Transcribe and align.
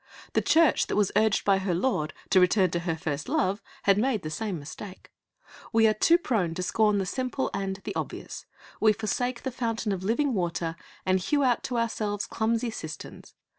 The 0.33 0.41
Church 0.41 0.87
that 0.87 0.95
was 0.95 1.11
urged 1.15 1.45
by 1.45 1.59
her 1.59 1.75
Lord 1.75 2.11
to 2.31 2.39
return 2.39 2.71
to 2.71 2.79
her 2.79 2.97
first 2.97 3.29
love 3.29 3.61
had 3.83 3.99
made 3.99 4.23
the 4.23 4.31
same 4.31 4.57
mistake. 4.57 5.11
We 5.71 5.85
are 5.85 5.93
too 5.93 6.17
prone 6.17 6.55
to 6.55 6.63
scorn 6.63 6.97
the 6.97 7.05
simple 7.05 7.51
and 7.53 7.79
the 7.83 7.93
obvious. 7.95 8.47
We 8.79 8.93
forsake 8.93 9.43
the 9.43 9.51
fountain 9.51 9.91
of 9.91 10.01
living 10.01 10.33
water, 10.33 10.75
and 11.05 11.19
hew 11.19 11.43
out 11.43 11.61
to 11.65 11.77
ourselves 11.77 12.25
clumsy 12.25 12.71
cisterns. 12.71 13.35